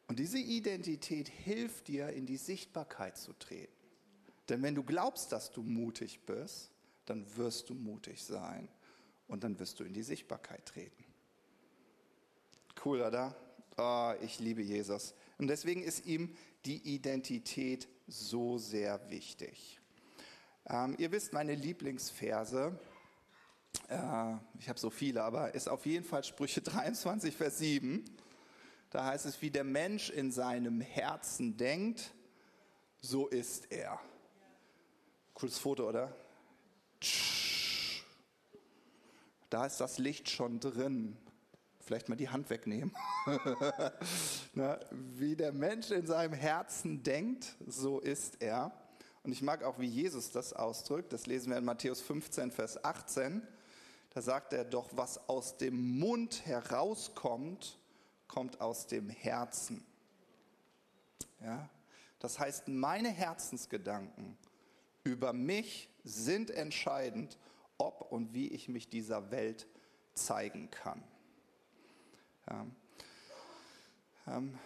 [0.08, 3.72] Und diese Identität hilft dir, in die Sichtbarkeit zu treten.
[4.50, 6.72] Denn wenn du glaubst, dass du mutig bist,
[7.06, 8.68] dann wirst du mutig sein
[9.28, 11.06] und dann wirst du in die Sichtbarkeit treten.
[12.84, 13.36] Cool, oder?
[13.78, 15.14] Oh, ich liebe Jesus.
[15.38, 19.80] Und deswegen ist ihm die Identität so sehr wichtig.
[20.68, 22.78] Ähm, ihr wisst, meine Lieblingsverse,
[23.88, 28.04] äh, ich habe so viele, aber ist auf jeden Fall Sprüche 23, Vers 7.
[28.90, 32.12] Da heißt es, wie der Mensch in seinem Herzen denkt,
[33.02, 34.00] so ist er.
[35.34, 36.16] Cooles Foto, oder?
[39.50, 41.18] Da ist das Licht schon drin.
[41.90, 42.96] Vielleicht mal die Hand wegnehmen.
[44.54, 48.72] Na, wie der Mensch in seinem Herzen denkt, so ist er.
[49.24, 51.12] Und ich mag auch, wie Jesus das ausdrückt.
[51.14, 53.42] Das lesen wir in Matthäus 15, Vers 18.
[54.12, 57.80] Da sagt er doch, was aus dem Mund herauskommt,
[58.28, 59.84] kommt aus dem Herzen.
[61.42, 61.72] Ja?
[62.20, 64.38] Das heißt, meine Herzensgedanken
[65.04, 67.40] über mich sind entscheidend
[67.80, 69.66] ob und wie ich mich dieser Welt
[70.14, 71.04] zeigen kann.
[72.50, 72.66] Ja.
[74.28, 74.58] Ähm,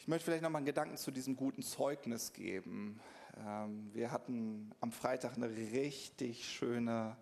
[0.00, 3.00] ich möchte vielleicht noch mal einen Gedanken zu diesem guten Zeugnis geben.
[3.46, 7.16] Ähm, wir hatten am Freitag eine richtig schöne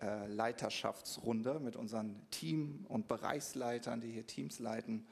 [0.00, 5.06] äh, Leiterschaftsrunde mit unseren Team- und Bereichsleitern, die hier Teams leiten.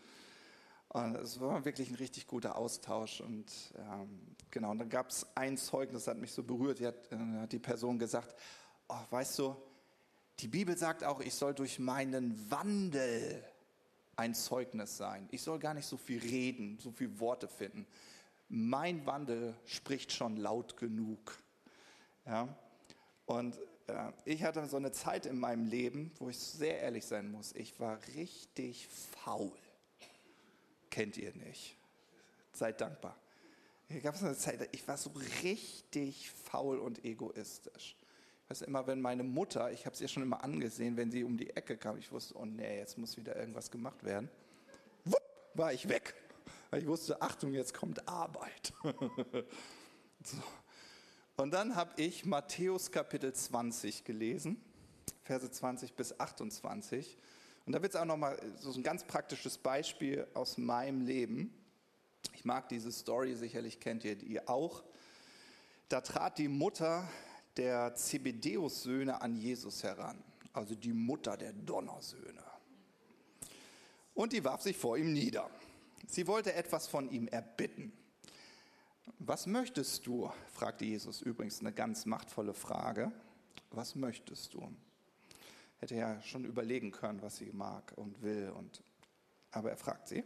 [0.88, 3.20] Und es war wirklich ein richtig guter Austausch.
[3.20, 6.78] Und ähm, genau, und dann gab es ein Zeugnis, das hat mich so berührt.
[6.78, 8.34] Die hat, äh, die Person gesagt,
[8.88, 9.56] oh, weißt du,
[10.38, 13.44] die Bibel sagt auch, ich soll durch meinen Wandel
[14.16, 15.28] ein Zeugnis sein.
[15.30, 17.86] Ich soll gar nicht so viel reden, so viele Worte finden.
[18.48, 21.36] Mein Wandel spricht schon laut genug.
[22.24, 22.48] Ja?
[23.26, 27.30] Und äh, ich hatte so eine Zeit in meinem Leben, wo ich sehr ehrlich sein
[27.30, 27.52] muss.
[27.52, 29.52] Ich war richtig faul.
[30.90, 31.76] Kennt ihr nicht.
[32.52, 33.16] Seid dankbar.
[33.88, 35.10] Hier gab es eine Zeit, ich war so
[35.42, 37.96] richtig faul und egoistisch
[38.48, 41.36] weiß immer, wenn meine Mutter, ich habe es ihr schon immer angesehen, wenn sie um
[41.36, 44.28] die Ecke kam, ich wusste, oh nee, jetzt muss wieder irgendwas gemacht werden.
[45.04, 45.22] Wupp,
[45.54, 46.14] war ich weg.
[46.76, 48.72] Ich wusste, Achtung, jetzt kommt Arbeit.
[50.22, 50.36] so.
[51.36, 54.60] Und dann habe ich Matthäus Kapitel 20 gelesen,
[55.24, 57.18] Verse 20 bis 28.
[57.66, 61.52] Und da wird es auch nochmal so ein ganz praktisches Beispiel aus meinem Leben.
[62.32, 64.84] Ich mag diese Story, sicherlich kennt ihr die auch.
[65.88, 67.06] Da trat die Mutter
[67.56, 72.44] der Zebedeus-Söhne an Jesus heran, also die Mutter der Donnersöhne.
[74.14, 75.50] Und die warf sich vor ihm nieder.
[76.06, 77.92] Sie wollte etwas von ihm erbitten.
[79.18, 80.30] Was möchtest du?
[80.52, 83.12] fragte Jesus übrigens eine ganz machtvolle Frage.
[83.70, 84.70] Was möchtest du?
[85.78, 88.50] Hätte ja schon überlegen können, was sie mag und will.
[88.50, 88.82] Und,
[89.50, 90.24] aber er fragt sie.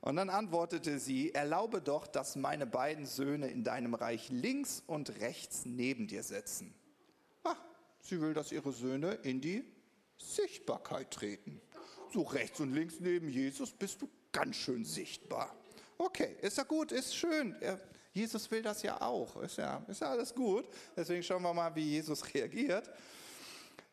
[0.00, 5.20] Und dann antwortete sie, erlaube doch, dass meine beiden Söhne in deinem Reich links und
[5.20, 6.74] rechts neben dir sitzen.
[7.44, 7.56] Ah,
[8.00, 9.64] sie will, dass ihre Söhne in die
[10.16, 11.60] Sichtbarkeit treten.
[12.12, 15.54] So rechts und links neben Jesus bist du ganz schön sichtbar.
[15.98, 17.54] Okay, ist ja gut, ist schön.
[18.12, 19.36] Jesus will das ja auch.
[19.42, 20.66] Ist ja, ist ja alles gut.
[20.96, 22.90] Deswegen schauen wir mal, wie Jesus reagiert.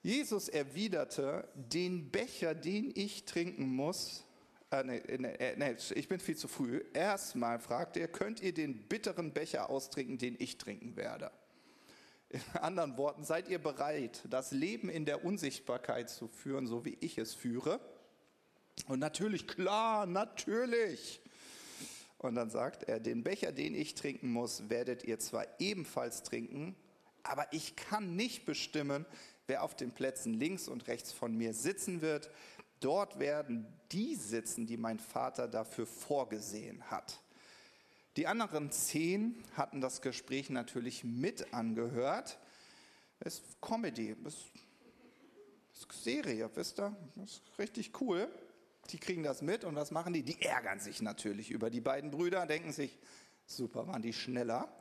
[0.01, 4.23] Jesus erwiderte, den Becher, den ich trinken muss,
[4.71, 6.83] äh, nee, nee, nee, ich bin viel zu früh.
[6.93, 11.31] Erstmal fragt er, könnt ihr den bitteren Becher austrinken, den ich trinken werde?
[12.29, 16.97] In anderen Worten, seid ihr bereit, das Leben in der Unsichtbarkeit zu führen, so wie
[16.99, 17.79] ich es führe?
[18.87, 21.21] Und natürlich, klar, natürlich.
[22.17, 26.75] Und dann sagt er, den Becher, den ich trinken muss, werdet ihr zwar ebenfalls trinken,
[27.23, 29.05] aber ich kann nicht bestimmen,
[29.47, 32.29] wer auf den Plätzen links und rechts von mir sitzen wird.
[32.79, 37.19] Dort werden die sitzen, die mein Vater dafür vorgesehen hat.
[38.17, 42.39] Die anderen zehn hatten das Gespräch natürlich mit angehört.
[43.19, 44.35] Es ist Comedy, es
[45.73, 46.95] ist Serie, wisst ihr?
[47.15, 48.27] Das ist richtig cool.
[48.89, 50.23] Die kriegen das mit und was machen die?
[50.23, 52.97] Die ärgern sich natürlich über die beiden Brüder, denken sich,
[53.45, 54.71] super, waren die schneller.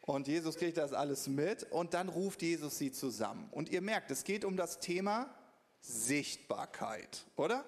[0.00, 3.48] Und Jesus kriegt das alles mit und dann ruft Jesus sie zusammen.
[3.52, 5.32] Und ihr merkt, es geht um das Thema
[5.82, 7.64] Sichtbarkeit, oder?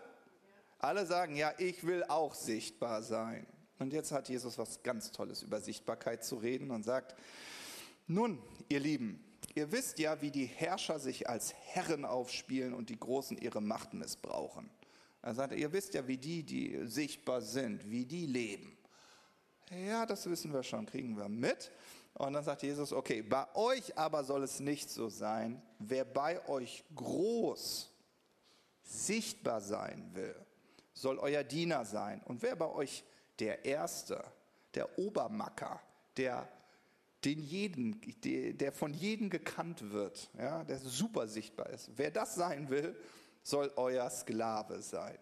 [0.78, 3.46] Alle sagen, ja, ich will auch sichtbar sein.
[3.78, 7.14] Und jetzt hat Jesus was ganz Tolles über Sichtbarkeit zu reden und sagt,
[8.06, 9.22] nun, ihr Lieben,
[9.54, 13.94] ihr wisst ja, wie die Herrscher sich als Herren aufspielen und die Großen ihre Macht
[13.94, 14.70] missbrauchen.
[15.22, 18.76] Er sagt, ihr wisst ja, wie die, die sichtbar sind, wie die leben.
[19.70, 21.72] Ja, das wissen wir schon, kriegen wir mit.
[22.12, 26.46] Und dann sagt Jesus, okay, bei euch aber soll es nicht so sein, wer bei
[26.46, 27.93] euch groß
[28.84, 30.34] sichtbar sein will,
[30.92, 32.22] soll euer Diener sein.
[32.24, 33.04] Und wer bei euch
[33.38, 34.22] der Erste,
[34.74, 35.80] der Obermacker,
[36.16, 36.48] der
[37.24, 41.90] den jeden, der von jedem gekannt wird, ja, der super sichtbar ist.
[41.96, 42.94] Wer das sein will,
[43.42, 45.18] soll euer Sklave sein.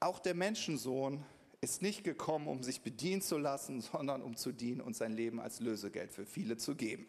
[0.00, 1.24] Auch der Menschensohn
[1.60, 5.40] ist nicht gekommen, um sich bedienen zu lassen, sondern um zu dienen und sein Leben
[5.40, 7.06] als Lösegeld für viele zu geben.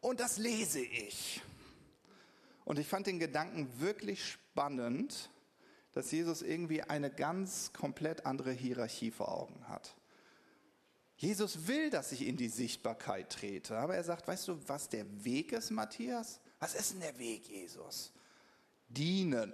[0.00, 1.40] Und das lese ich.
[2.68, 5.30] Und ich fand den Gedanken wirklich spannend,
[5.92, 9.96] dass Jesus irgendwie eine ganz komplett andere Hierarchie vor Augen hat.
[11.16, 15.06] Jesus will, dass ich in die Sichtbarkeit trete, aber er sagt, weißt du, was der
[15.24, 16.40] Weg ist, Matthias?
[16.58, 18.12] Was ist denn der Weg, Jesus?
[18.86, 19.50] Dienen.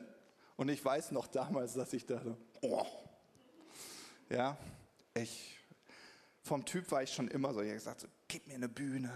[0.57, 2.85] Und ich weiß noch damals, dass ich dachte, oh,
[4.29, 4.59] ja,
[5.15, 5.57] ich,
[6.43, 9.13] vom Typ war ich schon immer so, ich habe gesagt, so, gib mir eine Bühne,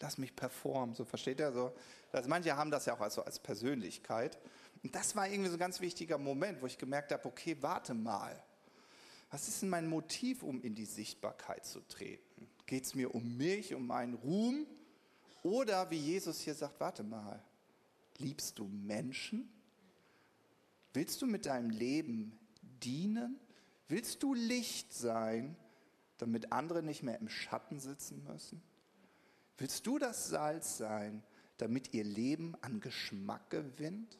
[0.00, 1.72] lass mich performen, so versteht er so.
[2.12, 4.38] Also manche haben das ja auch als, so als Persönlichkeit.
[4.82, 7.94] Und das war irgendwie so ein ganz wichtiger Moment, wo ich gemerkt habe, okay, warte
[7.94, 8.42] mal.
[9.30, 12.48] Was ist denn mein Motiv, um in die Sichtbarkeit zu treten?
[12.66, 14.66] Geht es mir um mich, um meinen Ruhm?
[15.42, 17.42] Oder wie Jesus hier sagt, warte mal,
[18.18, 19.52] liebst du Menschen?
[20.92, 22.38] Willst du mit deinem Leben
[22.82, 23.38] dienen?
[23.88, 25.56] Willst du Licht sein,
[26.18, 28.62] damit andere nicht mehr im Schatten sitzen müssen?
[29.60, 31.22] Willst du das Salz sein,
[31.58, 34.18] damit ihr Leben an Geschmack gewinnt?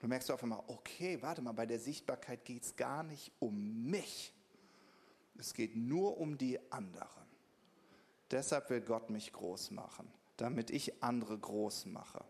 [0.00, 3.88] Du merkst auf einmal, okay, warte mal, bei der Sichtbarkeit geht es gar nicht um
[3.88, 4.34] mich.
[5.38, 7.24] Es geht nur um die anderen.
[8.32, 12.24] Deshalb will Gott mich groß machen, damit ich andere groß mache.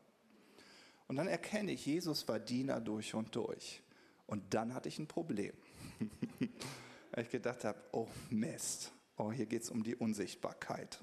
[1.09, 3.83] Und dann erkenne ich, Jesus war Diener durch und durch.
[4.27, 5.55] Und dann hatte ich ein Problem.
[7.13, 11.03] Weil ich gedacht habe, oh Mist, oh, hier geht es um die Unsichtbarkeit.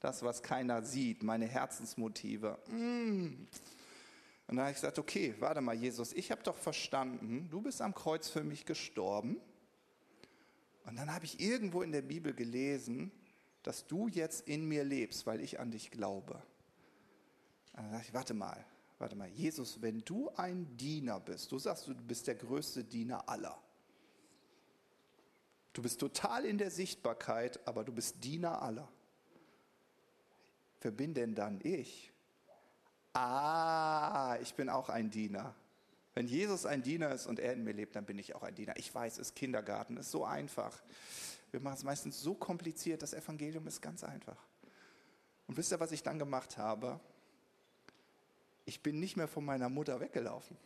[0.00, 2.58] Das, was keiner sieht, meine Herzensmotive.
[2.68, 3.46] Mm.
[4.48, 7.82] Und dann habe ich gesagt, okay, warte mal, Jesus, ich habe doch verstanden, du bist
[7.82, 9.40] am Kreuz für mich gestorben.
[10.84, 13.10] Und dann habe ich irgendwo in der Bibel gelesen,
[13.64, 16.40] dass du jetzt in mir lebst, weil ich an dich glaube.
[17.72, 18.64] Dann dachte ich, warte mal,
[18.98, 23.28] warte mal, Jesus, wenn du ein Diener bist, du sagst, du bist der größte Diener
[23.28, 23.60] aller.
[25.76, 28.88] Du bist total in der Sichtbarkeit, aber du bist Diener aller.
[30.80, 32.10] Wer bin denn dann ich?
[33.12, 35.54] Ah, ich bin auch ein Diener.
[36.14, 38.54] Wenn Jesus ein Diener ist und er in mir lebt, dann bin ich auch ein
[38.54, 38.72] Diener.
[38.78, 40.82] Ich weiß, es ist Kindergarten, ist so einfach.
[41.50, 44.42] Wir machen es meistens so kompliziert, das Evangelium ist ganz einfach.
[45.46, 46.98] Und wisst ihr, was ich dann gemacht habe?
[48.66, 50.56] ich bin nicht mehr von meiner Mutter weggelaufen.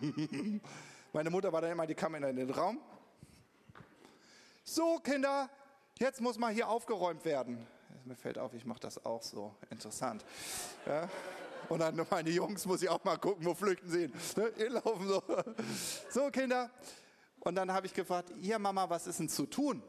[1.12, 2.78] Meine Mutter war dann immer, die kam in den Raum.
[4.70, 5.48] So, Kinder,
[5.98, 7.66] jetzt muss mal hier aufgeräumt werden.
[8.04, 9.54] Mir fällt auf, ich mache das auch so.
[9.70, 10.26] Interessant.
[10.84, 11.08] Ja.
[11.70, 14.12] Und dann meine Jungs muss ich auch mal gucken, wo flüchten sie hin.
[14.36, 14.52] Ne?
[14.58, 15.22] Ihr laufen so.
[16.10, 16.70] So, Kinder.
[17.40, 19.82] Und dann habe ich gefragt, ja Mama, was ist denn zu tun?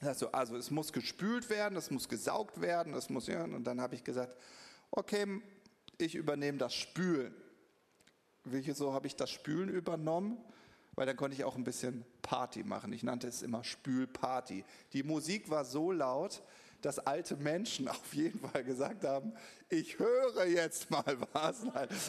[0.00, 3.44] Also, also es muss gespült werden, es muss gesaugt werden, es muss, ja.
[3.44, 4.36] Und dann habe ich gesagt,
[4.90, 5.40] okay,
[5.98, 7.32] ich übernehme das Spülen.
[8.42, 10.44] Wieso habe ich das Spülen übernommen?
[10.94, 12.92] Weil dann konnte ich auch ein bisschen Party machen.
[12.92, 14.64] Ich nannte es immer Spülparty.
[14.92, 16.42] Die Musik war so laut,
[16.84, 19.32] dass alte Menschen auf jeden Fall gesagt haben,
[19.68, 21.64] ich höre jetzt mal was.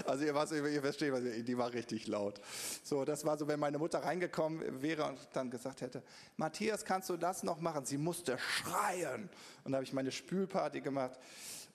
[0.06, 2.42] Also ihr, was, ihr versteht, was, die war richtig laut.
[2.84, 6.04] So, das war so, wenn meine Mutter reingekommen wäre und dann gesagt hätte,
[6.38, 7.86] Matthias, kannst du das noch machen?
[7.86, 9.30] Sie musste schreien.
[9.64, 11.20] Und da habe ich meine Spülparty gemacht.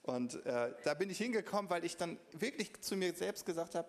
[0.03, 3.87] Und äh, da bin ich hingekommen, weil ich dann wirklich zu mir selbst gesagt habe,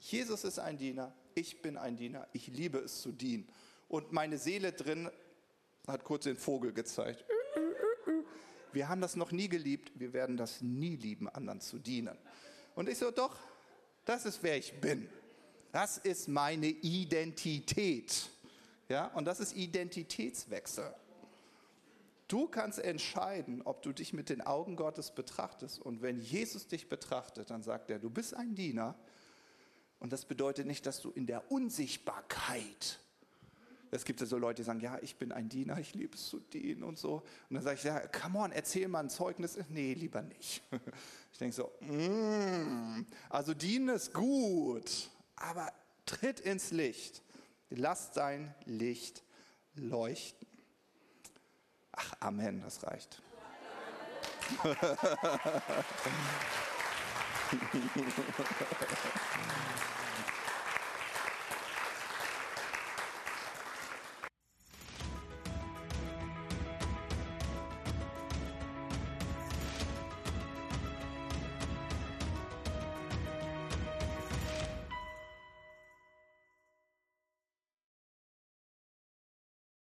[0.00, 3.48] Jesus ist ein Diener, ich bin ein Diener, ich liebe es zu dienen.
[3.88, 5.10] Und meine Seele drin
[5.86, 7.24] hat kurz den Vogel gezeigt.
[8.72, 12.16] Wir haben das noch nie geliebt, wir werden das nie lieben, anderen zu dienen.
[12.74, 13.36] Und ich so, doch,
[14.04, 15.08] das ist wer ich bin.
[15.72, 18.28] Das ist meine Identität.
[18.88, 20.92] Ja, und das ist Identitätswechsel.
[22.26, 25.80] Du kannst entscheiden, ob du dich mit den Augen Gottes betrachtest.
[25.80, 28.94] Und wenn Jesus dich betrachtet, dann sagt er, du bist ein Diener.
[30.00, 33.00] Und das bedeutet nicht, dass du in der Unsichtbarkeit
[33.92, 36.28] es gibt ja so Leute, die sagen, ja, ich bin ein Diener, ich liebe es
[36.28, 37.24] zu dienen und so.
[37.48, 39.58] Und dann sage ich, ja, come on, erzähl mal ein Zeugnis.
[39.68, 40.62] Nee, lieber nicht.
[41.32, 45.72] Ich denke so, mm, also dienen ist gut, aber
[46.04, 47.22] tritt ins Licht.
[47.70, 49.22] Lass dein Licht
[49.74, 50.46] leuchten.
[51.92, 53.22] Ach, Amen, das reicht.
[57.50, 58.46] ハハハ
[58.94, 59.99] ハ。